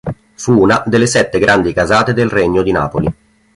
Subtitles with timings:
[0.33, 3.13] Fu una delle sette grandi casate del Regno di Napoli.